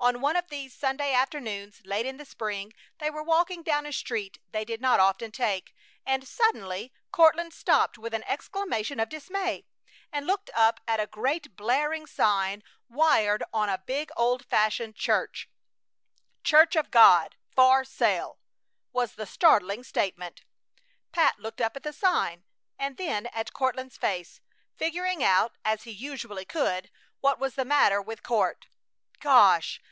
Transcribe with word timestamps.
On 0.00 0.20
one 0.20 0.36
of 0.36 0.48
these 0.48 0.74
Sunday 0.76 1.14
afternoons 1.14 1.80
late 1.86 2.04
in 2.04 2.18
the 2.18 2.26
spring 2.26 2.74
they 2.98 3.08
were 3.10 3.22
walking 3.22 3.62
down 3.62 3.86
a 3.86 3.92
street 3.92 4.38
they 4.52 4.62
did 4.62 4.82
not 4.82 5.00
often 5.00 5.30
take, 5.32 5.74
and 6.04 6.28
suddenly 6.28 6.92
Courtland 7.10 7.54
stopped 7.54 7.96
with 7.96 8.12
an 8.12 8.22
exclamation 8.24 9.00
of 9.00 9.08
dismay 9.08 9.64
and 10.12 10.26
looked 10.26 10.50
up 10.52 10.78
at 10.86 11.00
a 11.00 11.06
great 11.06 11.56
blaring 11.56 12.06
sign 12.06 12.62
wired 12.86 13.42
on 13.50 13.70
a 13.70 13.78
big 13.86 14.10
old 14.14 14.44
fashioned 14.44 14.94
church: 14.94 15.48
CHURCH 16.42 16.76
OF 16.76 16.90
GOD 16.90 17.36
FOR 17.56 17.82
SALE 17.82 18.38
was 18.92 19.14
the 19.14 19.24
startling 19.24 19.82
statement. 19.82 20.42
Pat 21.12 21.38
looked 21.38 21.62
up 21.62 21.76
at 21.78 21.82
the 21.82 21.94
sign 21.94 22.44
and 22.78 22.98
then 22.98 23.24
at 23.28 23.54
Courtland's 23.54 23.96
face, 23.96 24.42
figuring 24.76 25.24
out, 25.24 25.56
as 25.64 25.84
he 25.84 25.90
usually 25.92 26.44
could, 26.44 26.90
what 27.20 27.38
was 27.38 27.54
the 27.54 27.64
matter 27.64 28.02
with 28.02 28.22
Court. 28.22 28.66
"Gosh! 29.18 29.80